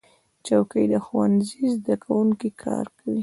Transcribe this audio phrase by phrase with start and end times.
[0.45, 3.17] چوکۍ د ښوونځي زده کوونکي کاروي.